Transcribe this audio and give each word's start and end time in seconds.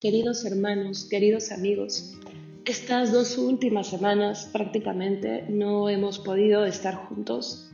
Queridos 0.00 0.46
hermanos, 0.46 1.06
queridos 1.10 1.52
amigos, 1.52 2.18
estas 2.64 3.12
dos 3.12 3.36
últimas 3.36 3.88
semanas 3.88 4.48
prácticamente 4.50 5.44
no 5.50 5.90
hemos 5.90 6.18
podido 6.18 6.64
estar 6.64 6.94
juntos 6.94 7.70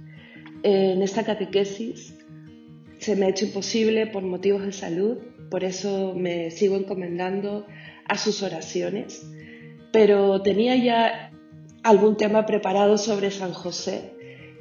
en 0.65 1.03
esta 1.03 1.23
catequesis. 1.23 2.15
Se 2.99 3.15
me 3.15 3.27
ha 3.27 3.29
hecho 3.29 3.45
imposible 3.45 4.09
por 4.09 4.25
motivos 4.25 4.65
de 4.65 4.73
salud, 4.73 5.19
por 5.53 5.63
eso 5.63 6.15
me 6.17 6.51
sigo 6.51 6.75
encomendando 6.75 7.65
a 8.09 8.19
sus 8.19 8.43
oraciones, 8.43 9.25
pero 9.93 10.43
tenía 10.43 10.75
ya 10.75 11.31
algún 11.85 12.17
tema 12.17 12.45
preparado 12.45 12.99
sobre 12.99 13.31
San 13.31 13.53
José 13.53 14.15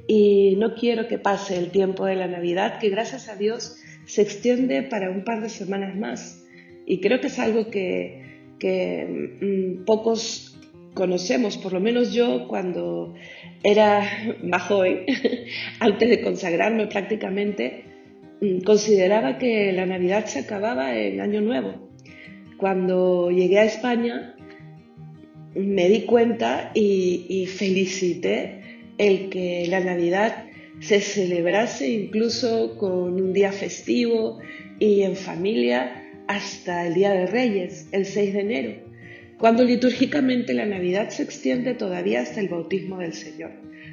y 0.07 0.55
no 0.57 0.75
quiero 0.75 1.07
que 1.07 1.17
pase 1.17 1.57
el 1.57 1.71
tiempo 1.71 2.05
de 2.05 2.13
la 2.13 2.27
Navidad, 2.27 2.77
que 2.77 2.89
gracias 2.89 3.27
a 3.27 3.35
Dios 3.35 3.77
se 4.05 4.21
extiende 4.21 4.83
para 4.83 5.09
un 5.09 5.23
par 5.23 5.41
de 5.41 5.49
semanas 5.49 5.95
más 5.95 6.44
y 6.85 6.99
creo 6.99 7.19
que 7.19 7.27
es 7.27 7.39
algo 7.39 7.69
que, 7.69 8.21
mm, 9.41 9.85
pocos 9.85 10.57
conocemos, 10.93 11.57
por 11.57 11.73
lo 11.73 11.79
menos 11.79 12.13
yo 12.13 12.47
cuando 12.47 13.13
era 13.63 14.01
más 14.43 14.63
joven, 14.63 15.05
antes 15.79 16.09
de 16.09 16.21
consagrarme 16.21 16.87
prácticamente, 16.87 17.83
mm, 18.41 18.59
consideraba 18.61 19.37
que 19.37 19.71
la 19.73 19.85
Navidad 19.85 20.25
se 20.25 20.39
acababa 20.39 20.97
en 20.97 21.19
Año 21.19 21.41
Nuevo. 21.41 21.89
Cuando 22.57 23.31
llegué 23.31 23.59
a 23.59 23.65
España 23.65 24.35
me 25.55 25.89
di 25.89 26.01
cuenta 26.01 26.71
y, 26.73 27.25
y 27.29 27.45
felicité 27.45 28.61
el 28.97 29.29
que 29.29 29.67
la 29.69 29.79
Navidad 29.79 30.45
se 30.79 30.99
celebrase 30.99 31.89
incluso 31.89 32.77
con 32.77 33.21
un 33.21 33.33
día 33.33 33.51
festivo 33.51 34.39
y 34.79 35.03
en 35.03 35.15
familia 35.15 36.04
hasta 36.27 36.87
el 36.87 36.93
Día 36.93 37.11
de 37.11 37.27
Reyes, 37.27 37.87
el 37.91 38.05
6 38.05 38.33
de 38.33 38.39
enero, 38.39 38.73
cuando 39.37 39.63
litúrgicamente 39.63 40.53
la 40.53 40.65
Navidad 40.65 41.09
se 41.09 41.23
extiende 41.23 41.73
todavía 41.73 42.21
hasta 42.21 42.39
el 42.39 42.49
bautismo 42.49 42.99
del 42.99 43.13
Señor. 43.13 43.51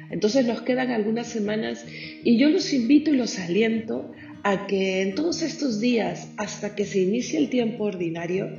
Entonces 0.09 0.45
nos 0.45 0.61
quedan 0.61 0.91
algunas 0.91 1.27
semanas 1.27 1.85
y 2.23 2.37
yo 2.37 2.49
los 2.49 2.71
invito 2.73 3.11
y 3.11 3.17
los 3.17 3.39
aliento 3.39 4.11
a 4.43 4.67
que 4.67 5.01
en 5.01 5.15
todos 5.15 5.41
estos 5.41 5.79
días, 5.79 6.29
hasta 6.37 6.75
que 6.75 6.85
se 6.85 6.99
inicie 6.99 7.39
el 7.39 7.49
tiempo 7.49 7.85
ordinario, 7.85 8.49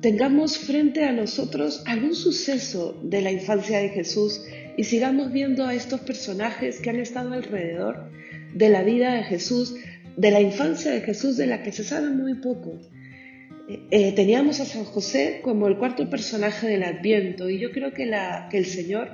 tengamos 0.00 0.58
frente 0.58 1.04
a 1.04 1.12
nosotros 1.12 1.82
algún 1.86 2.14
suceso 2.14 3.00
de 3.02 3.22
la 3.22 3.32
infancia 3.32 3.78
de 3.78 3.88
Jesús 3.88 4.42
y 4.76 4.84
sigamos 4.84 5.32
viendo 5.32 5.64
a 5.64 5.74
estos 5.74 6.00
personajes 6.00 6.80
que 6.80 6.90
han 6.90 7.00
estado 7.00 7.32
alrededor 7.32 8.10
de 8.54 8.68
la 8.68 8.82
vida 8.82 9.14
de 9.14 9.22
Jesús, 9.22 9.76
de 10.16 10.30
la 10.30 10.40
infancia 10.40 10.90
de 10.90 11.00
Jesús, 11.00 11.36
de 11.36 11.46
la 11.46 11.62
que 11.62 11.72
se 11.72 11.84
sabe 11.84 12.10
muy 12.10 12.34
poco. 12.34 12.80
Eh, 13.66 14.12
teníamos 14.12 14.60
a 14.60 14.66
San 14.66 14.84
José 14.84 15.40
como 15.42 15.68
el 15.68 15.78
cuarto 15.78 16.08
personaje 16.10 16.66
del 16.66 16.82
Adviento 16.82 17.48
y 17.48 17.58
yo 17.58 17.70
creo 17.70 17.94
que, 17.94 18.04
el 18.52 18.66
Señor 18.66 19.08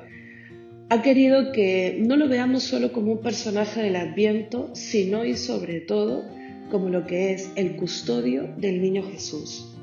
ha 0.88 1.02
querido 1.02 1.52
que 1.52 2.02
no 2.04 2.16
lo 2.16 2.28
veamos 2.28 2.64
solo 2.64 2.90
como 2.90 3.12
un 3.12 3.20
personaje 3.20 3.80
del 3.80 3.94
Adviento, 3.94 4.70
sino 4.74 5.24
y 5.24 5.36
sobre 5.36 5.80
todo 5.80 6.24
como 6.68 6.88
lo 6.88 7.06
que 7.06 7.32
es 7.32 7.52
el 7.54 7.76
custodio 7.76 8.52
del 8.56 8.82
niño 8.82 9.04
Jesús, 9.04 9.76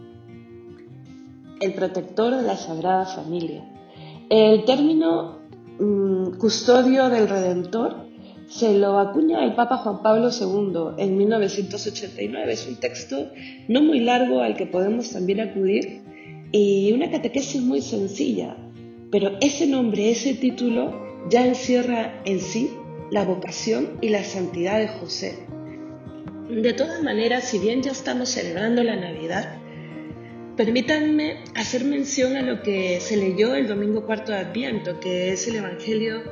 el 1.62 1.74
protector 1.74 2.36
de 2.36 2.42
la 2.42 2.58
Sagrada 2.58 3.06
Familia. 3.06 3.64
El 4.30 4.66
término 4.66 5.40
mm, 5.80 6.38
custodio 6.40 7.08
del 7.08 7.30
Redentor 7.30 8.06
se 8.48 8.78
lo 8.78 8.98
acuña 9.00 9.44
el 9.44 9.56
Papa 9.56 9.78
Juan 9.78 10.02
Pablo 10.02 10.30
II 10.30 11.02
en 11.03 11.17
1989. 11.17 12.53
Es 12.53 12.67
un 12.67 12.78
texto 12.78 13.30
no 13.67 13.81
muy 13.81 14.00
largo 14.00 14.42
al 14.42 14.56
que 14.56 14.66
podemos 14.66 15.12
también 15.12 15.42
acudir 15.42 16.02
y 16.52 16.92
una 16.94 17.12
catequesis 17.12 17.62
muy 17.62 17.81
sencilla, 17.81 18.56
pero 19.12 19.31
ese 19.42 19.68
nombre, 19.68 20.09
ese 20.09 20.34
título 20.34 20.94
ya 21.30 21.45
encierra 21.45 22.22
en 22.25 22.40
sí 22.40 22.72
la 23.12 23.25
vocación 23.25 23.97
y 24.02 24.09
la 24.09 24.24
santidad 24.24 24.79
de 24.79 24.88
José. 24.88 25.40
De 26.50 26.74
todas 26.74 27.03
maneras, 27.03 27.44
si 27.50 27.59
bien 27.59 27.81
ya 27.81 27.91
estamos 27.91 28.29
celebrando 28.29 28.81
la 28.84 28.96
Navidad, 28.96 29.59
Permítanme 30.57 31.44
hacer 31.53 31.85
mención 31.85 32.35
a 32.35 32.41
lo 32.41 32.63
que 32.63 33.00
se 33.00 33.16
leyó 33.16 33.53
el 33.53 33.68
domingo 33.68 34.07
cuarto 34.07 34.31
de 34.31 34.40
Adviento, 34.40 35.00
que 35.00 35.31
es 35.31 35.47
el 35.47 35.57
Evangelio 35.57 36.23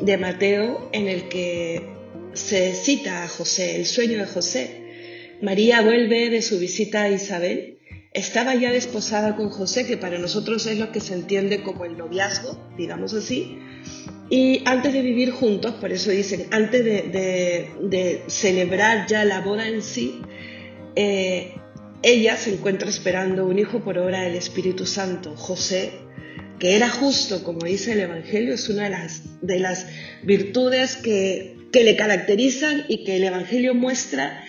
de 0.00 0.16
Mateo 0.16 0.88
en 0.92 1.08
el 1.08 1.28
que 1.28 1.86
se 2.32 2.72
cita 2.72 3.22
a 3.22 3.28
José, 3.28 3.76
el 3.76 3.84
sueño 3.84 4.16
de 4.16 4.24
José. 4.24 4.80
María 5.42 5.82
vuelve 5.82 6.30
de 6.30 6.40
su 6.40 6.58
visita 6.58 7.02
a 7.02 7.10
Isabel, 7.10 7.76
estaba 8.14 8.54
ya 8.54 8.72
desposada 8.72 9.36
con 9.36 9.50
José, 9.50 9.86
que 9.86 9.98
para 9.98 10.18
nosotros 10.18 10.66
es 10.66 10.78
lo 10.78 10.90
que 10.90 11.00
se 11.00 11.12
entiende 11.12 11.62
como 11.62 11.84
el 11.84 11.98
noviazgo, 11.98 12.58
digamos 12.78 13.12
así, 13.12 13.58
y 14.30 14.62
antes 14.64 14.94
de 14.94 15.02
vivir 15.02 15.32
juntos, 15.32 15.74
por 15.74 15.92
eso 15.92 16.10
dicen, 16.10 16.46
antes 16.50 16.82
de, 16.82 18.22
celebrar 18.28 19.06
ya 19.06 19.26
la 19.26 19.42
boda 19.42 19.68
en 19.68 19.82
sí, 19.82 20.22
eh, 20.94 21.52
ella 22.06 22.36
se 22.36 22.54
encuentra 22.54 22.88
esperando 22.88 23.44
un 23.46 23.58
hijo 23.58 23.82
por 23.82 23.98
obra 23.98 24.22
del 24.22 24.36
Espíritu 24.36 24.86
Santo. 24.86 25.34
José, 25.34 25.90
que 26.60 26.76
era 26.76 26.88
justo, 26.88 27.42
como 27.42 27.66
dice 27.66 27.94
el 27.94 27.98
Evangelio, 27.98 28.54
es 28.54 28.68
una 28.68 28.84
de 28.84 28.90
las, 28.90 29.22
de 29.42 29.58
las 29.58 29.88
virtudes 30.22 30.94
que, 30.94 31.56
que 31.72 31.82
le 31.82 31.96
caracterizan 31.96 32.84
y 32.88 33.02
que 33.02 33.16
el 33.16 33.24
Evangelio 33.24 33.74
muestra 33.74 34.44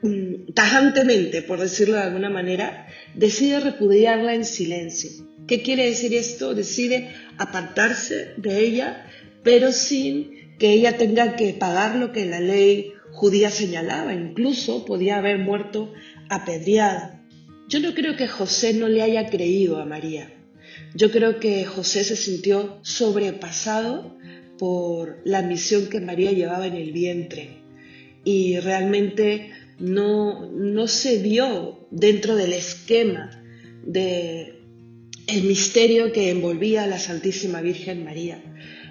mm, 0.00 0.54
tajantemente, 0.54 1.42
por 1.42 1.60
decirlo 1.60 1.96
de 1.96 2.04
alguna 2.04 2.30
manera, 2.30 2.86
decide 3.14 3.60
repudiarla 3.60 4.34
en 4.34 4.46
silencio. 4.46 5.10
¿Qué 5.46 5.60
quiere 5.60 5.84
decir 5.84 6.14
esto? 6.14 6.54
Decide 6.54 7.10
apartarse 7.36 8.28
de 8.38 8.60
ella, 8.60 9.06
pero 9.42 9.70
sin 9.70 10.56
que 10.58 10.72
ella 10.72 10.96
tenga 10.96 11.36
que 11.36 11.52
pagar 11.52 11.96
lo 11.96 12.10
que 12.10 12.24
la 12.24 12.40
ley 12.40 12.94
judía 13.12 13.50
señalaba. 13.50 14.14
Incluso 14.14 14.86
podía 14.86 15.18
haber 15.18 15.38
muerto 15.38 15.92
apedreada. 16.28 17.22
Yo 17.68 17.80
no 17.80 17.94
creo 17.94 18.16
que 18.16 18.28
José 18.28 18.74
no 18.74 18.88
le 18.88 19.02
haya 19.02 19.30
creído 19.30 19.80
a 19.80 19.84
María. 19.84 20.32
Yo 20.94 21.10
creo 21.10 21.40
que 21.40 21.64
José 21.64 22.04
se 22.04 22.16
sintió 22.16 22.78
sobrepasado 22.82 24.16
por 24.58 25.20
la 25.24 25.42
misión 25.42 25.86
que 25.86 26.00
María 26.00 26.32
llevaba 26.32 26.66
en 26.66 26.76
el 26.76 26.92
vientre 26.92 27.62
y 28.24 28.58
realmente 28.60 29.50
no, 29.78 30.50
no 30.50 30.86
se 30.86 31.18
vio 31.18 31.88
dentro 31.90 32.36
del 32.36 32.52
esquema 32.52 33.30
de 33.84 34.58
el 35.26 35.44
misterio 35.44 36.12
que 36.12 36.30
envolvía 36.30 36.84
a 36.84 36.86
la 36.86 36.98
Santísima 36.98 37.60
Virgen 37.60 38.04
María. 38.04 38.42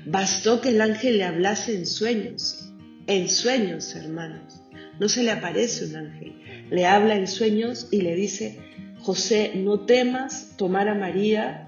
Bastó 0.05 0.61
que 0.61 0.69
el 0.69 0.81
ángel 0.81 1.17
le 1.17 1.25
hablase 1.25 1.75
en 1.75 1.85
sueños, 1.85 2.71
en 3.07 3.29
sueños, 3.29 3.95
hermanos. 3.95 4.61
No 5.01 5.09
se 5.09 5.23
le 5.23 5.31
aparece 5.31 5.85
un 5.85 5.95
ángel, 5.95 6.35
le 6.69 6.85
habla 6.85 7.15
en 7.15 7.25
sueños 7.25 7.87
y 7.89 8.01
le 8.01 8.13
dice, 8.13 8.59
José, 8.99 9.53
no 9.55 9.79
temas 9.79 10.55
tomar 10.57 10.87
a 10.89 10.93
María 10.93 11.67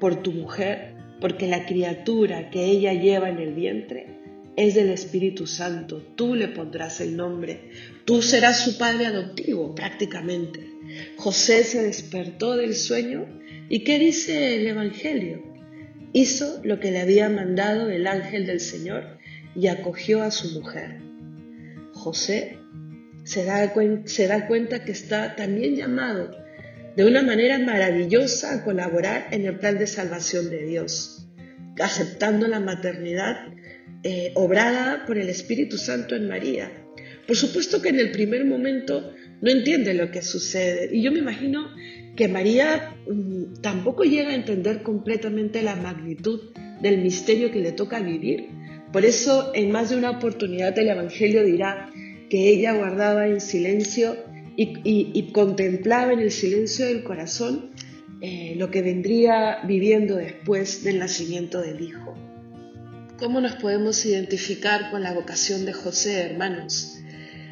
por 0.00 0.22
tu 0.22 0.32
mujer, 0.32 0.94
porque 1.20 1.46
la 1.46 1.66
criatura 1.66 2.48
que 2.48 2.64
ella 2.64 2.94
lleva 2.94 3.28
en 3.28 3.38
el 3.38 3.52
vientre 3.52 4.06
es 4.56 4.74
del 4.76 4.88
Espíritu 4.88 5.46
Santo. 5.46 5.98
Tú 6.16 6.34
le 6.34 6.48
pondrás 6.48 7.02
el 7.02 7.18
nombre. 7.18 7.70
Tú 8.06 8.22
serás 8.22 8.60
su 8.64 8.78
padre 8.78 9.04
adoptivo 9.04 9.74
prácticamente. 9.74 10.66
José 11.18 11.64
se 11.64 11.82
despertó 11.82 12.56
del 12.56 12.74
sueño 12.74 13.26
y 13.68 13.84
¿qué 13.84 13.98
dice 13.98 14.56
el 14.56 14.66
Evangelio? 14.66 15.42
Hizo 16.14 16.62
lo 16.64 16.80
que 16.80 16.92
le 16.92 17.02
había 17.02 17.28
mandado 17.28 17.90
el 17.90 18.06
ángel 18.06 18.46
del 18.46 18.60
Señor 18.60 19.18
y 19.54 19.66
acogió 19.66 20.22
a 20.22 20.30
su 20.30 20.58
mujer. 20.58 21.02
José 21.92 22.59
se 23.30 23.44
da, 23.44 23.72
se 24.06 24.26
da 24.26 24.48
cuenta 24.48 24.84
que 24.84 24.90
está 24.90 25.36
también 25.36 25.76
llamado 25.76 26.36
de 26.96 27.04
una 27.04 27.22
manera 27.22 27.60
maravillosa 27.60 28.54
a 28.54 28.64
colaborar 28.64 29.28
en 29.30 29.46
el 29.46 29.56
plan 29.56 29.78
de 29.78 29.86
salvación 29.86 30.50
de 30.50 30.66
Dios, 30.66 31.28
aceptando 31.78 32.48
la 32.48 32.58
maternidad 32.58 33.36
eh, 34.02 34.32
obrada 34.34 35.04
por 35.06 35.16
el 35.16 35.28
Espíritu 35.28 35.78
Santo 35.78 36.16
en 36.16 36.26
María. 36.26 36.72
Por 37.28 37.36
supuesto 37.36 37.80
que 37.80 37.90
en 37.90 38.00
el 38.00 38.10
primer 38.10 38.44
momento 38.44 39.14
no 39.40 39.48
entiende 39.48 39.94
lo 39.94 40.10
que 40.10 40.22
sucede 40.22 40.90
y 40.92 41.00
yo 41.00 41.12
me 41.12 41.20
imagino 41.20 41.68
que 42.16 42.26
María 42.26 42.96
mm, 43.08 43.60
tampoco 43.62 44.02
llega 44.02 44.30
a 44.30 44.34
entender 44.34 44.82
completamente 44.82 45.62
la 45.62 45.76
magnitud 45.76 46.50
del 46.82 46.98
misterio 46.98 47.52
que 47.52 47.60
le 47.60 47.70
toca 47.70 48.00
vivir. 48.00 48.48
Por 48.92 49.04
eso 49.04 49.52
en 49.54 49.70
más 49.70 49.90
de 49.90 49.98
una 49.98 50.10
oportunidad 50.10 50.76
el 50.76 50.88
Evangelio 50.88 51.44
dirá, 51.44 51.90
que 52.30 52.48
ella 52.48 52.72
guardaba 52.72 53.26
en 53.26 53.40
silencio 53.40 54.16
y, 54.56 55.32
contemplaba 55.32 56.12
en 56.12 56.20
el 56.20 56.30
silencio 56.30 56.86
del 56.86 57.02
corazón 57.02 57.70
eh, 58.20 58.54
lo 58.56 58.70
que 58.70 58.82
vendría 58.82 59.58
viviendo 59.66 60.16
después 60.16 60.84
del 60.84 60.98
nacimiento 60.98 61.60
del 61.60 61.80
Hijo. 61.80 62.14
¿Cómo 63.18 63.40
nos 63.40 63.56
podemos 63.56 64.04
identificar 64.06 64.90
con 64.90 65.02
la 65.02 65.12
vocación 65.12 65.66
de 65.66 65.72
José, 65.72 66.20
hermanos? 66.20 66.98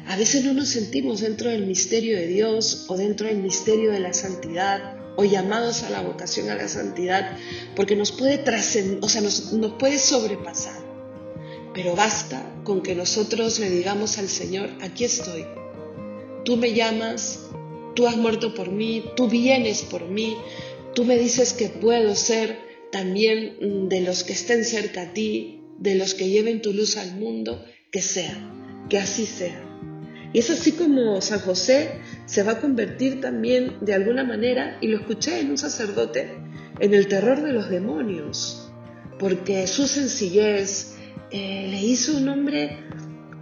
A 0.07 0.15
veces 0.17 0.43
no 0.43 0.53
nos 0.53 0.69
sentimos 0.69 1.21
dentro 1.21 1.49
del 1.49 1.67
misterio 1.67 2.17
de 2.17 2.27
Dios 2.27 2.85
o 2.87 2.97
dentro 2.97 3.27
del 3.27 3.37
misterio 3.37 3.91
de 3.91 3.99
la 3.99 4.13
santidad 4.13 4.95
o 5.15 5.25
llamados 5.25 5.83
a 5.83 5.89
la 5.89 6.01
vocación 6.01 6.49
a 6.49 6.55
la 6.55 6.67
santidad, 6.67 7.37
porque 7.75 7.95
nos 7.95 8.11
puede 8.11 8.43
o 9.01 9.09
sea, 9.09 9.21
nos, 9.21 9.53
nos 9.53 9.73
puede 9.73 9.99
sobrepasar. 9.99 10.88
Pero 11.81 11.95
basta 11.95 12.43
con 12.65 12.83
que 12.83 12.93
nosotros 12.93 13.57
le 13.57 13.69
digamos 13.69 14.17
al 14.17 14.27
Señor, 14.27 14.69
aquí 14.81 15.05
estoy. 15.05 15.45
Tú 16.43 16.57
me 16.57 16.73
llamas, 16.73 17.51
tú 17.95 18.05
has 18.05 18.17
muerto 18.17 18.53
por 18.53 18.69
mí, 18.69 19.05
tú 19.15 19.29
vienes 19.29 19.83
por 19.83 20.03
mí, 20.03 20.35
tú 20.93 21.05
me 21.05 21.17
dices 21.17 21.53
que 21.53 21.69
puedo 21.69 22.15
ser 22.15 22.59
también 22.91 23.87
de 23.87 24.01
los 24.01 24.25
que 24.25 24.33
estén 24.33 24.65
cerca 24.65 25.03
a 25.03 25.13
ti, 25.13 25.61
de 25.77 25.95
los 25.95 26.15
que 26.15 26.27
lleven 26.27 26.61
tu 26.61 26.73
luz 26.73 26.97
al 26.97 27.15
mundo, 27.15 27.63
que 27.91 28.01
sea, 28.01 28.35
que 28.89 28.97
así 28.97 29.25
sea. 29.25 29.63
Y 30.33 30.39
es 30.39 30.49
así 30.49 30.73
como 30.73 31.21
San 31.21 31.39
José 31.39 31.91
se 32.25 32.43
va 32.43 32.53
a 32.53 32.59
convertir 32.59 33.21
también 33.21 33.77
de 33.79 33.93
alguna 33.93 34.25
manera, 34.25 34.77
y 34.81 34.87
lo 34.87 34.97
escuché 34.97 35.39
en 35.39 35.51
un 35.51 35.57
sacerdote, 35.57 36.29
en 36.81 36.93
el 36.93 37.07
terror 37.07 37.41
de 37.41 37.53
los 37.53 37.69
demonios, 37.69 38.69
porque 39.17 39.65
su 39.65 39.87
sencillez 39.87 40.97
eh, 41.31 41.67
le 41.69 41.81
hizo 41.81 42.17
un 42.17 42.27
hombre 42.29 42.77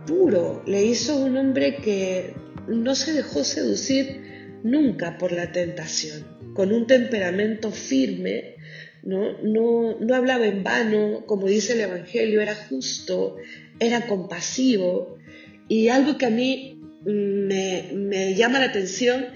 puro, 0.06 0.64
le 0.66 0.84
hizo 0.86 1.18
un 1.18 1.38
hombre 1.38 1.78
que 1.78 2.34
no 2.68 2.96
se 2.96 3.14
dejó 3.14 3.44
seducir 3.44 4.60
nunca 4.64 5.18
por 5.18 5.32
la 5.32 5.52
tentación, 5.52 6.26
con 6.54 6.72
un 6.74 6.88
temperamento 6.88 7.72
firme, 7.72 8.56
¿no? 9.04 9.42
No, 9.42 10.00
no 10.00 10.16
hablaba 10.16 10.48
en 10.48 10.64
vano, 10.64 11.26
como 11.26 11.48
dice 11.48 11.74
el 11.74 11.82
Evangelio, 11.82 12.42
era 12.42 12.56
justo, 12.56 13.38
era 13.80 14.08
compasivo, 14.08 15.18
y 15.68 15.90
algo 15.90 16.18
que 16.18 16.26
a 16.26 16.30
mí 16.30 16.78
me, 17.06 18.36
llama 18.36 18.60
la 18.60 18.66
atención 18.66 19.28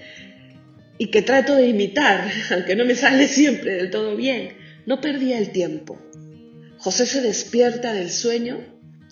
y 0.98 1.06
que 1.10 1.22
trato 1.22 1.54
de 1.54 1.68
imitar, 1.68 2.30
aunque 2.50 2.76
no 2.76 2.84
me 2.84 2.94
sale 2.94 3.28
siempre 3.28 3.74
del 3.74 3.90
todo 3.90 4.16
bien, 4.16 4.54
no 4.86 5.00
perdía 5.00 5.38
el 5.38 5.50
tiempo. 5.52 5.98
José 6.82 7.06
se 7.06 7.20
despierta 7.20 7.92
del 7.92 8.10
sueño, 8.10 8.58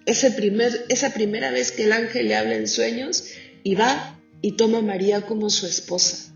ese 0.05 0.35
esa 0.89 1.15
primera 1.15 1.53
vez 1.53 1.71
que 1.71 1.85
el 1.85 1.93
ángel 1.93 2.27
le 2.27 2.35
habla 2.35 2.57
en 2.57 2.67
sueños, 2.67 3.25
y 3.63 3.77
va 3.77 4.21
y 4.43 4.57
toma 4.57 4.79
a 4.79 4.83
María 4.83 5.23
como 5.23 5.51
su 5.51 5.67
esposa. 5.67 6.35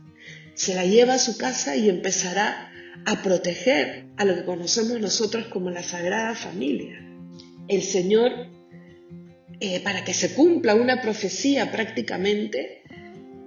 Se 0.54 0.76
la 0.76 0.86
lleva 0.86 1.14
a 1.14 1.18
su 1.18 1.36
casa 1.36 1.74
y 1.74 1.88
empezará 1.88 2.70
a 3.04 3.22
proteger 3.22 4.06
a 4.16 4.24
lo 4.24 4.36
que 4.36 4.44
conocemos 4.44 5.00
nosotros 5.00 5.46
como 5.48 5.70
la 5.70 5.82
Sagrada 5.82 6.36
Familia. 6.36 7.04
El 7.66 7.82
Señor 7.82 8.30
eh, 9.58 9.80
para 9.80 10.04
que 10.04 10.14
se 10.14 10.34
cumpla 10.34 10.76
una 10.76 11.00
profecía 11.00 11.72
prácticamente, 11.72 12.82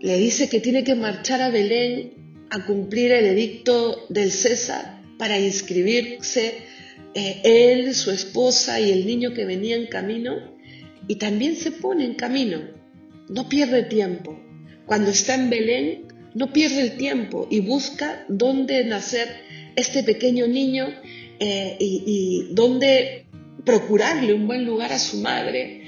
le 0.02 0.18
dice 0.18 0.50
que 0.50 0.60
tiene 0.60 0.84
que 0.84 0.96
marchar 0.96 1.42
a 1.42 1.50
Belén 1.50 2.46
a 2.50 2.66
cumplir 2.66 3.12
el 3.14 3.26
edicto 3.26 4.06
del 4.10 4.32
César 4.32 5.02
para 5.18 5.40
inscribirse 5.40 6.66
eh, 7.18 7.42
él, 7.44 7.96
su 7.96 8.12
esposa 8.12 8.80
y 8.80 8.92
el 8.92 9.08
niño 9.08 9.34
que 9.34 9.44
venía 9.44 9.76
en 9.76 9.88
camino, 9.88 10.36
y 11.08 11.16
también 11.16 11.56
se 11.56 11.72
pone 11.72 12.06
en 12.06 12.14
camino, 12.14 12.60
no 13.28 13.50
pierde 13.50 13.82
tiempo. 13.82 14.40
Cuando 14.86 15.10
está 15.10 15.34
en 15.34 15.50
Belén, 15.50 16.06
no 16.36 16.54
pierde 16.54 16.82
el 16.82 16.98
tiempo 16.98 17.48
y 17.50 17.62
busca 17.62 18.24
dónde 18.30 18.84
nacer 18.86 19.30
este 19.76 20.04
pequeño 20.04 20.46
niño 20.46 20.90
eh, 21.40 21.76
y, 21.80 22.50
dónde 22.52 23.26
procurarle 23.66 24.36
un 24.36 24.46
buen 24.46 24.64
lugar 24.64 24.94
a 24.94 25.00
su 25.00 25.18
madre 25.18 25.82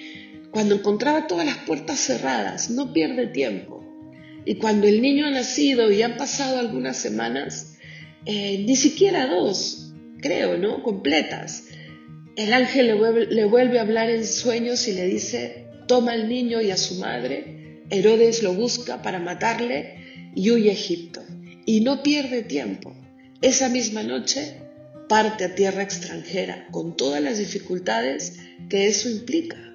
cuando 0.49 0.73
encontraba 0.73 1.27
todas 1.27 1.45
las 1.45 1.57
puertas 1.57 1.99
cerradas, 1.99 2.71
no 2.71 2.91
pierde 2.91 3.27
tiempo. 3.27 3.85
Y 4.45 4.55
cuando 4.55 4.87
el 4.87 4.99
niño 4.99 5.27
ha 5.27 5.29
nacido 5.29 5.91
y 5.91 6.01
han 6.01 6.17
pasado 6.17 6.57
algunas 6.57 6.97
semanas, 6.97 7.77
eh, 8.25 8.63
ni 8.65 8.75
siquiera 8.75 9.27
dos, 9.27 9.88
creo, 10.21 10.57
¿no? 10.57 10.83
Completas, 10.83 11.65
el 12.35 12.53
ángel 12.53 12.87
le 12.87 13.45
vuelve, 13.45 13.79
a 13.79 13.81
hablar 13.81 14.09
en 14.09 14.25
sueños 14.25 14.87
y 14.87 14.93
le 14.93 15.05
dice, 15.05 15.65
toma 15.87 16.13
al 16.13 16.29
niño 16.29 16.61
y 16.61 16.71
a 16.71 16.77
su 16.77 16.95
madre. 16.95 17.83
Herodes 17.89 18.43
lo 18.43 18.53
busca 18.53 19.01
para 19.01 19.19
matarle 19.19 20.31
y 20.35 20.51
huye 20.51 20.69
a 20.69 20.73
Egipto. 20.73 21.21
Y 21.65 21.81
no 21.81 22.03
pierde 22.03 22.43
tiempo. 22.43 22.95
Esa 23.41 23.69
misma 23.69 24.03
noche 24.03 24.55
parte 25.07 25.43
a 25.43 25.55
tierra 25.55 25.81
extranjera 25.81 26.67
con 26.71 26.95
todas 26.95 27.21
las 27.21 27.39
dificultades 27.39 28.37
que 28.69 28.87
eso 28.87 29.09
implica 29.09 29.69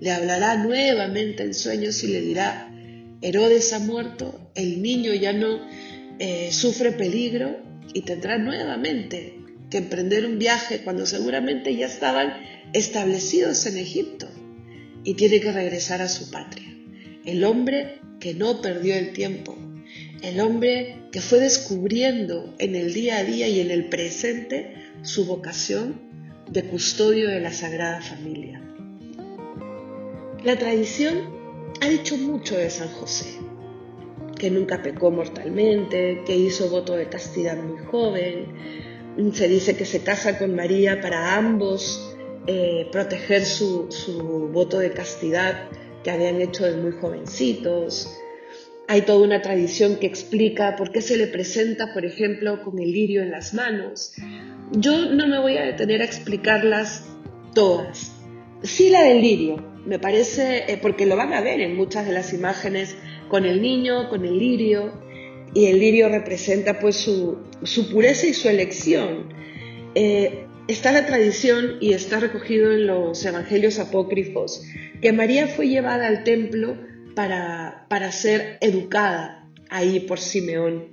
le 0.00 0.10
hablará 0.10 0.56
nuevamente 0.56 1.42
en 1.42 1.54
sueños 1.54 2.02
y 2.02 2.08
le 2.08 2.22
dirá, 2.22 2.72
Herodes 3.20 3.72
ha 3.74 3.78
muerto, 3.80 4.50
el 4.54 4.82
niño 4.82 5.12
ya 5.12 5.32
no 5.32 5.60
eh, 6.18 6.50
sufre 6.50 6.92
peligro 6.92 7.58
y 7.92 8.02
tendrá 8.02 8.38
nuevamente 8.38 9.39
que 9.70 9.78
emprender 9.78 10.26
un 10.26 10.38
viaje 10.38 10.82
cuando 10.82 11.06
seguramente 11.06 11.74
ya 11.76 11.86
estaban 11.86 12.34
establecidos 12.72 13.64
en 13.66 13.78
Egipto 13.78 14.28
y 15.04 15.14
tiene 15.14 15.40
que 15.40 15.52
regresar 15.52 16.02
a 16.02 16.08
su 16.08 16.30
patria. 16.30 16.68
El 17.24 17.44
hombre 17.44 18.00
que 18.18 18.34
no 18.34 18.60
perdió 18.60 18.94
el 18.96 19.12
tiempo, 19.12 19.56
el 20.22 20.40
hombre 20.40 20.96
que 21.12 21.20
fue 21.20 21.38
descubriendo 21.38 22.54
en 22.58 22.74
el 22.74 22.92
día 22.92 23.18
a 23.18 23.24
día 23.24 23.48
y 23.48 23.60
en 23.60 23.70
el 23.70 23.88
presente 23.88 24.74
su 25.02 25.24
vocación 25.24 26.00
de 26.50 26.64
custodio 26.64 27.28
de 27.28 27.40
la 27.40 27.52
Sagrada 27.52 28.00
Familia. 28.02 28.60
La 30.44 30.56
tradición 30.58 31.30
ha 31.80 31.88
dicho 31.88 32.16
mucho 32.16 32.56
de 32.56 32.70
San 32.70 32.88
José, 32.88 33.26
que 34.36 34.50
nunca 34.50 34.82
pecó 34.82 35.10
mortalmente, 35.10 36.22
que 36.26 36.36
hizo 36.36 36.68
voto 36.68 36.96
de 36.96 37.08
castidad 37.08 37.62
muy 37.62 37.78
joven, 37.84 38.46
se 39.32 39.48
dice 39.48 39.76
que 39.76 39.84
se 39.84 40.02
casa 40.02 40.38
con 40.38 40.54
María 40.54 41.00
para 41.00 41.36
ambos 41.36 42.16
eh, 42.46 42.88
proteger 42.90 43.44
su, 43.44 43.86
su 43.90 44.48
voto 44.52 44.78
de 44.78 44.92
castidad 44.92 45.68
que 46.02 46.10
habían 46.10 46.40
hecho 46.40 46.64
de 46.64 46.76
muy 46.76 46.92
jovencitos. 46.92 48.08
Hay 48.88 49.02
toda 49.02 49.24
una 49.24 49.42
tradición 49.42 49.96
que 49.96 50.06
explica 50.06 50.74
por 50.76 50.90
qué 50.90 51.02
se 51.02 51.16
le 51.16 51.26
presenta, 51.26 51.92
por 51.92 52.04
ejemplo, 52.04 52.62
con 52.64 52.78
el 52.78 52.90
lirio 52.92 53.22
en 53.22 53.30
las 53.30 53.54
manos. 53.54 54.12
Yo 54.72 55.12
no 55.14 55.28
me 55.28 55.38
voy 55.38 55.56
a 55.58 55.64
detener 55.64 56.00
a 56.00 56.06
explicarlas 56.06 57.04
todas. 57.54 58.12
Sí 58.62 58.90
la 58.90 59.02
del 59.02 59.20
lirio, 59.20 59.64
me 59.86 59.98
parece, 59.98 60.64
eh, 60.72 60.78
porque 60.80 61.06
lo 61.06 61.16
van 61.16 61.32
a 61.32 61.40
ver 61.40 61.60
en 61.60 61.76
muchas 61.76 62.06
de 62.06 62.12
las 62.12 62.32
imágenes 62.32 62.96
con 63.28 63.44
el 63.44 63.62
niño, 63.62 64.08
con 64.08 64.24
el 64.24 64.38
lirio, 64.38 64.92
y 65.54 65.66
el 65.66 65.80
lirio 65.80 66.08
representa 66.08 66.78
pues 66.78 66.96
su, 66.96 67.38
pureza 67.90 68.26
y 68.26 68.34
su 68.34 68.48
elección. 68.48 69.32
Eh, 69.94 70.46
está 70.68 70.92
la 70.92 71.06
tradición 71.06 71.78
y 71.80 71.92
está 71.92 72.20
recogido 72.20 72.72
en 72.72 72.86
los 72.86 73.24
evangelios 73.24 73.78
apócrifos 73.78 74.62
que 75.00 75.12
María 75.12 75.48
fue 75.48 75.68
llevada 75.68 76.06
al 76.06 76.24
templo 76.24 76.76
para, 77.14 77.86
para 77.88 78.12
ser 78.12 78.58
educada 78.60 79.48
ahí 79.68 80.00
por 80.00 80.20
Simeón. 80.20 80.88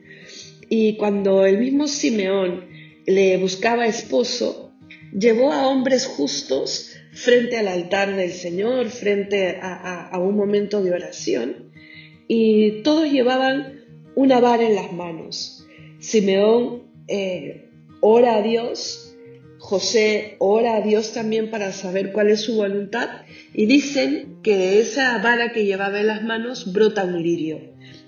Y 0.70 0.98
cuando 0.98 1.46
el 1.46 1.60
mismo 1.60 1.88
Simeón 1.88 2.66
le 3.06 3.38
buscaba 3.38 3.88
esposo, 3.88 4.74
llevó 5.18 5.54
a 5.54 5.68
hombres 5.68 6.06
justos 6.06 6.94
frente 7.12 7.58
al 7.58 7.68
altar 7.68 8.16
del 8.16 8.32
Señor, 8.32 8.90
frente 8.90 9.58
a, 9.62 10.18
un 10.20 10.36
momento 10.36 10.84
de 10.84 10.92
oración, 10.92 11.72
y 12.28 12.84
todos 12.84 13.12
llevaban 13.12 13.77
una 14.18 14.40
vara 14.40 14.64
en 14.64 14.74
las 14.74 14.92
manos. 14.94 15.64
Simeón 16.00 16.92
eh, 17.08 17.70
ora 18.02 18.38
a 18.38 18.42
Dios, 18.42 19.16
José 19.60 20.38
ora 20.40 20.78
a 20.78 20.82
Dios 20.82 21.14
también 21.14 21.52
para 21.52 21.72
saber 21.72 22.12
cuál 22.14 22.32
es 22.32 22.42
su 22.42 22.56
voluntad, 22.56 23.10
y 23.54 23.68
dicen 23.68 24.40
que 24.42 24.58
de 24.58 24.82
esa 24.82 25.20
vara 25.20 25.54
que 25.54 25.66
llevaba 25.66 26.00
en 26.00 26.08
las 26.08 26.24
manos 26.24 26.74
brota 26.74 27.04
un 27.04 27.22
lirio, 27.22 27.60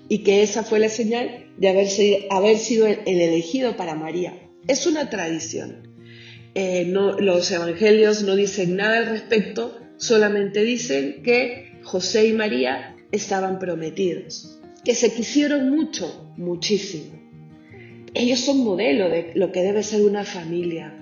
y 0.08 0.24
que 0.24 0.42
esa 0.42 0.64
fue 0.64 0.80
la 0.80 0.88
señal 0.88 1.46
de 1.58 1.68
haber 2.28 2.58
sido 2.58 2.88
el 2.88 2.98
elegido 3.06 3.76
para 3.76 3.94
María. 3.94 4.34
Es 4.66 4.88
una 4.88 5.10
tradición. 5.10 5.94
Eh, 6.56 6.86
los 6.88 7.50
evangelios 7.52 8.24
no 8.24 8.34
dicen 8.34 8.74
nada 8.74 8.98
al 8.98 9.06
respecto, 9.06 9.78
solamente 9.96 10.64
dicen 10.64 11.22
que 11.22 11.78
José 11.84 12.26
y 12.26 12.32
María 12.32 12.96
estaban 13.12 13.60
prometidos, 13.60 14.59
que 14.84 14.94
se 14.94 15.12
quisieron 15.12 15.70
mucho, 15.70 16.32
muchísimo. 16.36 17.18
Ellos 18.14 18.40
son 18.40 18.64
modelo 18.64 19.08
de 19.08 19.32
lo 19.34 19.52
que 19.52 19.62
debe 19.62 19.82
ser 19.82 20.02
una 20.02 20.24
familia. 20.24 20.94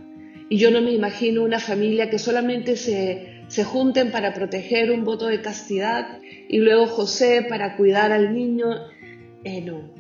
Y 0.51 0.59
yo 0.59 0.71
no 0.71 0.81
me 0.81 0.93
imagino 0.93 1.43
una 1.43 1.61
familia 1.61 2.11
que 2.11 2.19
solamente 2.19 2.77
se, 2.77 3.43
se 3.49 3.65
junten 3.65 4.11
para 4.11 4.35
proteger 4.35 4.91
un 4.91 5.05
voto 5.05 5.27
de 5.27 5.41
castidad 5.41 6.19
y 6.49 6.59
luego 6.59 6.87
José 6.87 7.45
para 7.49 7.77
cuidar 7.77 8.13
al 8.13 8.35
niño. 8.35 8.67
Eh, 9.45 9.61
no. 9.63 9.93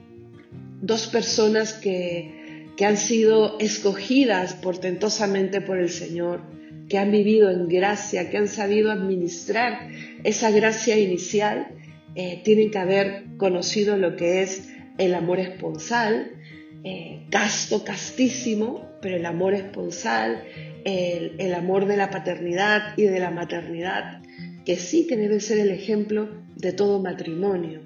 Dos 0.80 1.06
personas 1.06 1.72
que, 1.72 2.66
que 2.76 2.84
han 2.84 2.96
sido 2.96 3.58
escogidas 3.58 4.54
portentosamente 4.54 5.60
por 5.60 5.78
el 5.78 5.88
Señor, 5.88 6.42
que 6.88 6.98
han 6.98 7.10
vivido 7.10 7.50
en 7.50 7.68
gracia, 7.68 8.30
que 8.30 8.36
han 8.36 8.48
sabido 8.48 8.90
administrar 8.90 9.88
esa 10.24 10.50
gracia 10.50 10.98
inicial, 10.98 11.68
eh, 12.18 12.42
tienen 12.44 12.70
que 12.70 12.78
haber 12.78 13.24
conocido 13.38 13.96
lo 13.96 14.16
que 14.16 14.42
es 14.42 14.68
el 14.98 15.14
amor 15.14 15.40
esponsal 15.40 16.32
eh, 16.84 17.26
casto, 17.30 17.84
castísimo, 17.84 18.88
pero 19.00 19.16
el 19.16 19.26
amor 19.26 19.54
esponsal, 19.54 20.44
el, 20.84 21.34
el 21.38 21.54
amor 21.54 21.86
de 21.86 21.96
la 21.96 22.10
paternidad 22.10 22.94
y 22.96 23.04
de 23.04 23.18
la 23.18 23.30
maternidad, 23.30 24.22
que 24.64 24.76
sí 24.76 25.06
que 25.06 25.16
debe 25.16 25.40
ser 25.40 25.58
el 25.58 25.70
ejemplo 25.70 26.28
de 26.56 26.72
todo 26.72 27.00
matrimonio. 27.00 27.80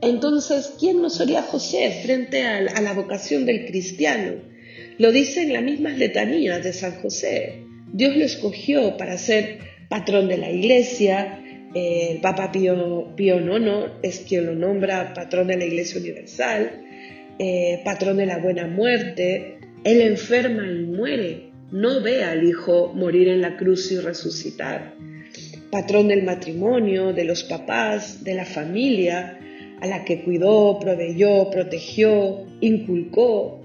Entonces, 0.00 0.74
¿quién 0.78 1.00
no 1.00 1.10
sería 1.10 1.42
José 1.42 2.02
frente 2.02 2.42
a, 2.42 2.60
la 2.60 2.92
vocación 2.92 3.46
del 3.46 3.66
cristiano? 3.66 4.34
Lo 4.98 5.12
dicen 5.12 5.52
las 5.52 5.62
mismas 5.62 5.96
letanías 5.96 6.62
de 6.62 6.72
San 6.72 7.00
José. 7.00 7.62
Dios 7.92 8.16
lo 8.16 8.24
escogió 8.24 8.96
para 8.96 9.16
ser 9.16 9.60
patrón 9.88 10.28
de 10.28 10.38
la 10.38 10.50
iglesia. 10.50 11.40
El 11.74 12.20
Papa 12.20 12.52
Pío, 12.52 13.14
Pío, 13.16 13.40
IX 13.40 13.92
es 14.02 14.20
quien 14.20 14.46
lo 14.46 14.54
nombra 14.54 15.12
patrón 15.12 15.48
de 15.48 15.56
la 15.56 15.64
Iglesia 15.64 16.00
Universal, 16.00 16.82
eh, 17.38 17.80
patrón 17.84 18.16
de 18.18 18.26
la 18.26 18.38
buena 18.38 18.66
muerte. 18.66 19.58
Él 19.82 20.00
enferma 20.00 20.66
y 20.70 20.84
muere. 20.84 21.50
No 21.72 22.00
ve 22.00 22.22
al 22.22 22.46
Hijo 22.48 22.92
morir 22.94 23.28
en 23.28 23.40
la 23.40 23.56
cruz 23.56 23.90
y 23.90 23.98
resucitar. 23.98 24.94
Patrón 25.70 26.08
del 26.08 26.22
matrimonio, 26.22 27.12
de 27.12 27.24
los 27.24 27.42
papás, 27.42 28.22
de 28.22 28.34
la 28.34 28.44
familia, 28.44 29.40
a 29.80 29.86
la 29.86 30.04
que 30.04 30.22
cuidó, 30.22 30.78
proveyó, 30.78 31.50
protegió, 31.50 32.46
inculcó, 32.60 33.60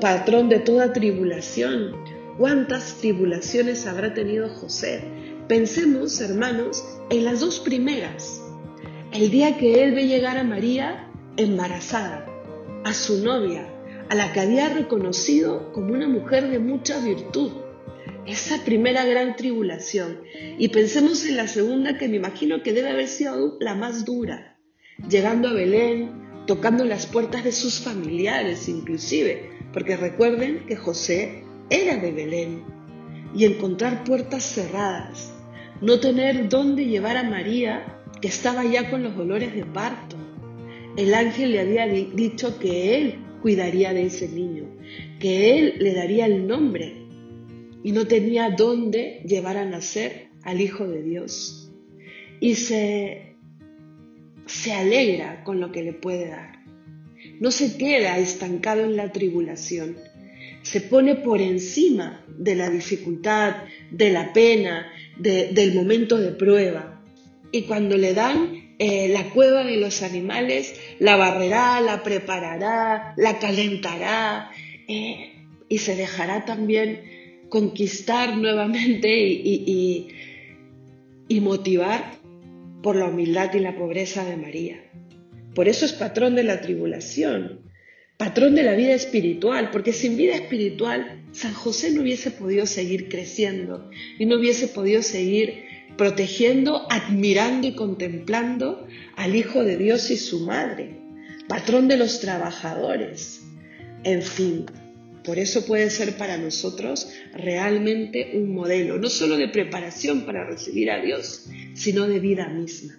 patrón 0.00 0.48
de 0.48 0.58
toda 0.58 0.92
tribulación. 0.92 1.92
¿Cuántas 2.36 2.96
tribulaciones 2.96 3.86
habrá 3.86 4.12
tenido 4.12 4.48
José? 4.48 5.02
Pensemos, 5.48 6.20
hermanos, 6.20 6.84
en 7.10 7.24
las 7.24 7.40
dos 7.40 7.60
primeras. 7.60 8.40
El 9.12 9.30
día 9.30 9.58
que 9.58 9.84
él 9.84 9.94
ve 9.94 10.06
llegar 10.06 10.38
a 10.38 10.44
María 10.44 11.10
embarazada, 11.36 12.26
a 12.84 12.94
su 12.94 13.22
novia, 13.22 13.68
a 14.08 14.14
la 14.14 14.32
que 14.32 14.40
había 14.40 14.68
reconocido 14.70 15.72
como 15.72 15.92
una 15.92 16.08
mujer 16.08 16.48
de 16.48 16.58
mucha 16.58 16.98
virtud. 16.98 17.52
Esa 18.26 18.64
primera 18.64 19.04
gran 19.04 19.36
tribulación. 19.36 20.20
Y 20.58 20.68
pensemos 20.68 21.26
en 21.26 21.36
la 21.36 21.46
segunda 21.46 21.98
que 21.98 22.08
me 22.08 22.16
imagino 22.16 22.62
que 22.62 22.72
debe 22.72 22.90
haber 22.90 23.08
sido 23.08 23.58
la 23.60 23.74
más 23.74 24.04
dura 24.04 24.54
llegando 25.08 25.48
a 25.48 25.52
Belén, 25.52 26.10
tocando 26.46 26.84
las 26.84 27.06
puertas 27.06 27.44
de 27.44 27.52
sus 27.52 27.80
familiares 27.80 28.68
inclusive, 28.68 29.50
porque 29.72 29.96
recuerden 29.96 30.66
que 30.66 30.76
José 30.76 31.44
era 31.70 31.96
de 31.96 32.12
Belén, 32.12 32.64
y 33.34 33.44
encontrar 33.44 34.04
puertas 34.04 34.44
cerradas, 34.44 35.33
no 35.80 36.00
tener 36.00 36.48
dónde 36.48 36.86
llevar 36.86 37.16
a 37.16 37.22
María, 37.22 38.00
que 38.20 38.28
estaba 38.28 38.64
ya 38.64 38.90
con 38.90 39.02
los 39.02 39.16
dolores 39.16 39.54
de 39.54 39.64
parto. 39.64 40.16
El 40.96 41.14
ángel 41.14 41.52
le 41.52 41.60
había 41.60 41.86
dicho 41.86 42.58
que 42.58 42.96
él 42.96 43.14
cuidaría 43.42 43.92
de 43.92 44.06
ese 44.06 44.28
niño, 44.28 44.64
que 45.18 45.58
él 45.58 45.74
le 45.78 45.94
daría 45.94 46.26
el 46.26 46.46
nombre, 46.46 46.94
y 47.82 47.92
no 47.92 48.06
tenía 48.06 48.50
dónde 48.50 49.22
llevar 49.26 49.56
a 49.56 49.64
nacer 49.64 50.28
al 50.42 50.60
Hijo 50.60 50.86
de 50.86 51.02
Dios. 51.02 51.70
Y 52.40 52.54
se 52.54 53.34
se 54.46 54.72
alegra 54.72 55.42
con 55.44 55.60
lo 55.60 55.72
que 55.72 55.82
le 55.82 55.92
puede 55.92 56.28
dar. 56.28 56.60
No 57.40 57.50
se 57.50 57.76
queda 57.76 58.18
estancado 58.18 58.82
en 58.84 58.96
la 58.96 59.12
tribulación. 59.12 59.96
Se 60.62 60.80
pone 60.80 61.16
por 61.16 61.40
encima 61.40 62.24
de 62.38 62.54
la 62.54 62.70
dificultad, 62.70 63.56
de 63.90 64.10
la 64.10 64.32
pena, 64.32 64.86
del 65.18 65.74
momento 65.74 66.18
de 66.18 66.32
prueba. 66.32 67.00
Y 67.52 67.62
cuando 67.62 67.96
le 67.96 68.14
dan 68.14 68.74
eh, 68.78 69.08
la 69.08 69.30
cueva 69.30 69.64
de 69.64 69.76
los 69.76 70.02
animales, 70.02 70.74
la 70.98 71.16
barrerá, 71.16 71.80
la 71.80 72.02
preparará, 72.02 73.14
la 73.16 73.38
calentará 73.38 74.50
eh, 74.88 75.32
y 75.68 75.78
se 75.78 75.94
dejará 75.94 76.44
también 76.44 77.00
conquistar 77.48 78.36
nuevamente 78.36 79.28
y, 79.28 80.08
y 81.28 81.40
motivar 81.40 82.18
por 82.82 82.96
la 82.96 83.06
humildad 83.06 83.54
y 83.54 83.60
la 83.60 83.76
pobreza 83.76 84.24
de 84.24 84.36
María. 84.36 84.84
Por 85.54 85.68
eso 85.68 85.84
es 85.84 85.92
patrón 85.92 86.34
de 86.34 86.42
la 86.42 86.60
tribulación, 86.60 87.60
patrón 88.16 88.54
de 88.54 88.64
la 88.64 88.74
vida 88.74 88.94
espiritual, 88.94 89.70
porque 89.70 89.92
sin 89.92 90.16
vida 90.16 90.34
espiritual 90.34 91.23
San 91.34 91.52
José 91.52 91.90
no 91.90 92.02
hubiese 92.02 92.30
podido 92.30 92.64
seguir 92.64 93.08
creciendo 93.08 93.90
y 94.18 94.26
no 94.26 94.38
hubiese 94.38 94.68
podido 94.68 95.02
seguir 95.02 95.64
protegiendo, 95.96 96.86
admirando 96.90 97.66
y 97.66 97.74
contemplando 97.74 98.86
al 99.16 99.34
Hijo 99.34 99.64
de 99.64 99.76
Dios 99.76 100.10
y 100.10 100.16
su 100.16 100.40
Madre, 100.46 101.00
patrón 101.48 101.88
de 101.88 101.96
los 101.96 102.20
trabajadores. 102.20 103.42
En 104.04 104.22
fin, 104.22 104.66
por 105.24 105.38
eso 105.38 105.66
puede 105.66 105.90
ser 105.90 106.16
para 106.16 106.36
nosotros 106.36 107.08
realmente 107.32 108.32
un 108.34 108.54
modelo, 108.54 108.98
no 108.98 109.08
solo 109.08 109.36
de 109.36 109.48
preparación 109.48 110.26
para 110.26 110.44
recibir 110.44 110.90
a 110.90 111.00
Dios, 111.00 111.46
sino 111.74 112.06
de 112.06 112.20
vida 112.20 112.48
misma. 112.48 112.94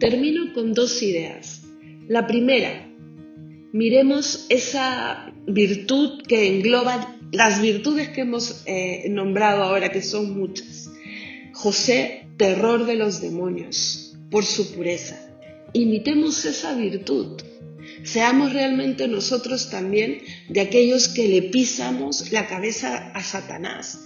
Termino 0.00 0.52
con 0.54 0.74
dos 0.74 1.02
ideas. 1.02 1.62
La 2.08 2.26
primera, 2.26 2.85
miremos 3.76 4.46
esa 4.48 5.32
virtud 5.46 6.22
que 6.26 6.48
engloba 6.48 7.14
las 7.30 7.60
virtudes 7.60 8.08
que 8.08 8.22
hemos 8.22 8.62
eh, 8.64 9.06
nombrado 9.10 9.62
ahora, 9.62 9.90
que 9.90 10.02
son 10.02 10.38
muchas. 10.38 10.90
José, 11.52 12.26
terror 12.38 12.86
de 12.86 12.96
los 12.96 13.20
demonios, 13.20 14.16
por 14.30 14.44
su 14.44 14.72
pureza. 14.74 15.20
Imitemos 15.72 16.44
esa 16.46 16.74
virtud 16.74 17.40
Seamos 18.04 18.52
realmente 18.52 19.08
nosotros 19.08 19.70
también 19.70 20.18
de 20.48 20.60
aquellos 20.60 21.08
que 21.08 21.28
le 21.28 21.42
pisamos 21.42 22.30
la 22.32 22.46
cabeza 22.46 23.10
a 23.14 23.22
Satanás. 23.22 24.00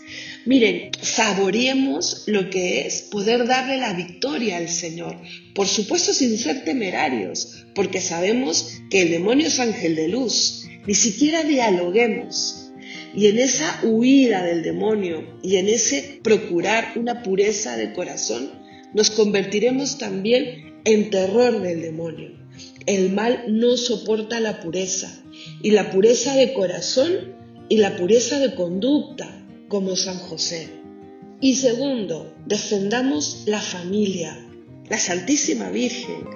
Miren, 0.47 0.91
saboreemos 1.01 2.25
lo 2.27 2.49
que 2.49 2.87
es 2.87 3.03
poder 3.03 3.47
darle 3.47 3.77
la 3.77 3.93
victoria 3.93 4.57
al 4.57 4.69
Señor. 4.69 5.17
Por 5.55 5.67
supuesto 5.67 6.13
sin 6.13 6.39
ser 6.39 6.65
temerarios, 6.65 7.67
porque 7.75 8.01
sabemos 8.01 8.81
que 8.91 9.03
el 9.03 9.11
demonio 9.11 9.49
es 9.49 9.61
ángel 9.61 9.97
de 9.97 10.09
luz. 10.09 10.67
Ni 10.87 10.95
siquiera 10.95 11.43
dialoguemos. 11.43 12.73
Y 13.15 13.27
en 13.27 13.39
esa 13.39 13.81
huida 13.83 14.43
del 14.43 14.63
demonio 14.63 15.39
y 15.43 15.57
en 15.57 15.69
ese 15.69 16.21
procurar 16.23 16.93
una 16.97 17.23
pureza 17.23 17.77
de 17.77 17.93
corazón, 17.93 18.51
nos 18.95 19.11
convertiremos 19.11 19.99
también 19.99 20.81
en 20.85 21.11
terror 21.11 21.61
del 21.61 21.83
demonio. 21.83 22.41
El 22.87 23.13
mal 23.13 23.45
no 23.49 23.77
soporta 23.77 24.41
la 24.41 24.61
pureza, 24.61 25.21
y 25.63 25.71
la 25.71 25.91
pureza 25.91 26.35
de 26.35 26.53
corazón 26.53 27.35
y 27.69 27.77
la 27.77 27.97
pureza 27.97 28.39
de 28.39 28.55
conducta, 28.55 29.47
como 29.69 29.97
San 29.97 30.19
José. 30.19 30.69
Y 31.41 31.55
segundo, 31.55 32.35
defendamos 32.47 33.45
la 33.47 33.61
familia. 33.61 34.37
La 34.89 34.99
Santísima 34.99 35.71
Virgen, 35.71 36.27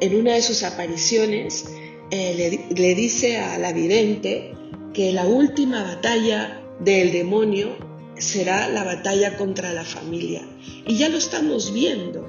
en 0.00 0.16
una 0.16 0.34
de 0.34 0.42
sus 0.42 0.64
apariciones, 0.64 1.64
eh, 2.10 2.58
le, 2.74 2.94
dice 2.94 3.38
a 3.38 3.58
la 3.58 3.72
vidente 3.72 4.52
que 4.92 5.12
la 5.12 5.26
última 5.26 5.82
batalla 5.84 6.60
del 6.80 7.12
demonio 7.12 7.76
será 8.18 8.68
la 8.68 8.82
batalla 8.84 9.36
contra 9.36 9.72
la 9.72 9.84
familia. 9.84 10.42
Y 10.86 10.96
ya 10.96 11.08
lo 11.08 11.16
estamos 11.16 11.72
viendo. 11.72 12.28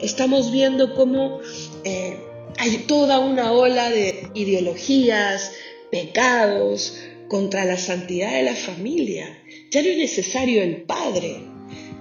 Estamos 0.00 0.50
viendo 0.50 0.94
cómo 0.94 1.38
eh, 1.84 2.18
hay 2.62 2.84
toda 2.86 3.18
una 3.18 3.50
ola 3.50 3.90
de 3.90 4.28
ideologías, 4.34 5.50
pecados 5.90 6.96
contra 7.26 7.64
la 7.64 7.76
santidad 7.76 8.34
de 8.34 8.44
la 8.44 8.54
familia. 8.54 9.36
Ya 9.72 9.82
no 9.82 9.88
es 9.88 9.98
necesario 9.98 10.62
el 10.62 10.82
padre, 10.82 11.38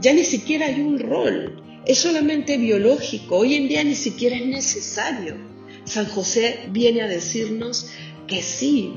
ya 0.02 0.14
ni 0.14 0.24
siquiera 0.24 0.68
hay 0.68 0.80
un 0.82 1.00
rol, 1.00 1.82
es 1.88 1.98
solamente 1.98 2.58
biológico, 2.58 3.38
hoy 3.38 3.56
en 3.56 3.70
día 3.70 3.84
ni 3.84 3.96
siquiera 3.96 4.36
es 4.36 4.46
necesario. 4.46 5.36
San 5.86 6.06
José 6.06 6.60
viene 6.70 7.02
a 7.02 7.08
decirnos 7.08 7.88
que 8.28 8.44
sí, 8.44 8.94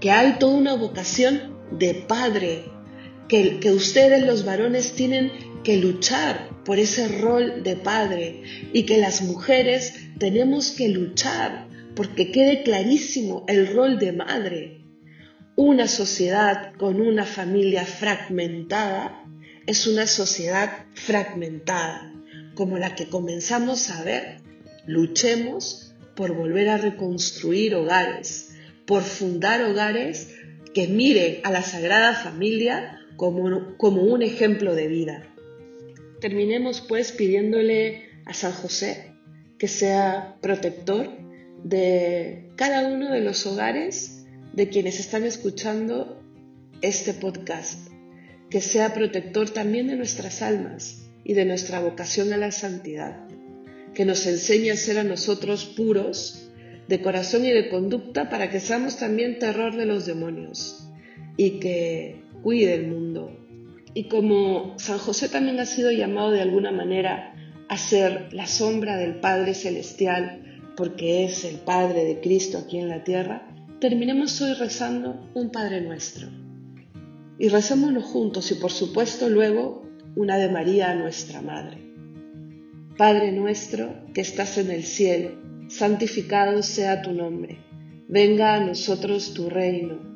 que 0.00 0.10
hay 0.10 0.40
toda 0.40 0.56
una 0.56 0.74
vocación 0.74 1.56
de 1.70 1.94
padre, 1.94 2.64
que, 3.28 3.60
que 3.60 3.70
ustedes 3.70 4.24
los 4.24 4.44
varones 4.44 4.94
tienen 4.94 5.30
que 5.66 5.78
luchar 5.78 6.62
por 6.64 6.78
ese 6.78 7.08
rol 7.08 7.64
de 7.64 7.74
padre 7.74 8.44
y 8.72 8.84
que 8.84 8.98
las 8.98 9.22
mujeres 9.22 9.94
tenemos 10.16 10.70
que 10.70 10.88
luchar 10.88 11.66
porque 11.96 12.30
quede 12.30 12.62
clarísimo 12.62 13.44
el 13.48 13.74
rol 13.74 13.98
de 13.98 14.12
madre. 14.12 14.84
Una 15.56 15.88
sociedad 15.88 16.72
con 16.76 17.00
una 17.00 17.24
familia 17.24 17.84
fragmentada 17.84 19.24
es 19.66 19.88
una 19.88 20.06
sociedad 20.06 20.84
fragmentada, 20.94 22.12
como 22.54 22.78
la 22.78 22.94
que 22.94 23.08
comenzamos 23.08 23.90
a 23.90 24.04
ver. 24.04 24.36
Luchemos 24.86 25.96
por 26.14 26.32
volver 26.32 26.68
a 26.68 26.78
reconstruir 26.78 27.74
hogares, 27.74 28.54
por 28.86 29.02
fundar 29.02 29.64
hogares 29.64 30.32
que 30.74 30.86
miren 30.86 31.40
a 31.42 31.50
la 31.50 31.62
Sagrada 31.62 32.14
Familia 32.14 33.00
como, 33.16 33.76
como 33.76 34.02
un 34.02 34.22
ejemplo 34.22 34.76
de 34.76 34.86
vida. 34.86 35.32
Terminemos 36.20 36.80
pues 36.80 37.12
pidiéndole 37.12 38.02
a 38.24 38.34
San 38.34 38.52
José 38.52 39.12
que 39.58 39.68
sea 39.68 40.36
protector 40.40 41.10
de 41.62 42.50
cada 42.56 42.88
uno 42.88 43.10
de 43.10 43.20
los 43.20 43.46
hogares 43.46 44.24
de 44.52 44.68
quienes 44.68 45.00
están 45.00 45.24
escuchando 45.24 46.22
este 46.82 47.14
podcast, 47.14 47.88
que 48.50 48.60
sea 48.60 48.94
protector 48.94 49.50
también 49.50 49.88
de 49.88 49.96
nuestras 49.96 50.42
almas 50.42 51.06
y 51.24 51.34
de 51.34 51.44
nuestra 51.44 51.80
vocación 51.80 52.32
a 52.32 52.36
la 52.36 52.52
santidad, 52.52 53.26
que 53.94 54.04
nos 54.04 54.26
enseñe 54.26 54.70
a 54.70 54.76
ser 54.76 54.98
a 54.98 55.04
nosotros 55.04 55.64
puros 55.64 56.50
de 56.88 57.02
corazón 57.02 57.44
y 57.44 57.50
de 57.50 57.68
conducta 57.68 58.30
para 58.30 58.50
que 58.50 58.60
seamos 58.60 58.98
también 58.98 59.38
terror 59.38 59.76
de 59.76 59.86
los 59.86 60.06
demonios. 60.06 60.88
Y 61.36 61.58
que 61.58 62.22
cuide 62.42 62.74
el 62.74 62.86
mundo. 62.86 63.45
Y 63.96 64.08
como 64.08 64.74
San 64.76 64.98
José 64.98 65.30
también 65.30 65.58
ha 65.58 65.64
sido 65.64 65.90
llamado 65.90 66.30
de 66.30 66.42
alguna 66.42 66.70
manera 66.70 67.32
a 67.66 67.78
ser 67.78 68.28
la 68.30 68.46
sombra 68.46 68.98
del 68.98 69.20
Padre 69.20 69.54
Celestial, 69.54 70.60
porque 70.76 71.24
es 71.24 71.46
el 71.46 71.56
Padre 71.56 72.04
de 72.04 72.20
Cristo 72.20 72.58
aquí 72.58 72.78
en 72.78 72.90
la 72.90 73.04
tierra, 73.04 73.48
terminemos 73.80 74.38
hoy 74.42 74.52
rezando 74.52 75.30
un 75.32 75.50
Padre 75.50 75.80
nuestro. 75.80 76.28
Y 77.38 77.48
recémonos 77.48 78.04
juntos 78.04 78.50
y 78.50 78.56
por 78.56 78.70
supuesto 78.70 79.30
luego 79.30 79.88
una 80.14 80.36
de 80.36 80.50
María, 80.50 80.94
nuestra 80.94 81.40
Madre. 81.40 81.78
Padre 82.98 83.32
nuestro 83.32 84.04
que 84.12 84.20
estás 84.20 84.58
en 84.58 84.72
el 84.72 84.84
cielo, 84.84 85.40
santificado 85.68 86.62
sea 86.62 87.00
tu 87.00 87.12
nombre. 87.12 87.60
Venga 88.08 88.56
a 88.56 88.60
nosotros 88.60 89.32
tu 89.32 89.48
reino. 89.48 90.15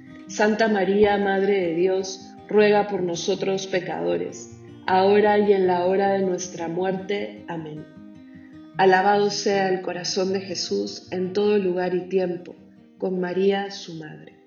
Santa 0.31 0.69
María, 0.69 1.17
Madre 1.17 1.59
de 1.59 1.75
Dios, 1.75 2.33
ruega 2.47 2.87
por 2.87 3.03
nosotros 3.03 3.67
pecadores, 3.67 4.57
ahora 4.87 5.37
y 5.37 5.51
en 5.51 5.67
la 5.67 5.85
hora 5.85 6.13
de 6.13 6.21
nuestra 6.21 6.69
muerte. 6.69 7.43
Amén. 7.49 7.85
Alabado 8.77 9.29
sea 9.29 9.67
el 9.67 9.81
corazón 9.81 10.31
de 10.31 10.39
Jesús 10.39 11.09
en 11.11 11.33
todo 11.33 11.57
lugar 11.57 11.93
y 11.95 12.07
tiempo, 12.07 12.55
con 12.97 13.19
María 13.19 13.71
su 13.71 13.95
Madre. 13.95 14.40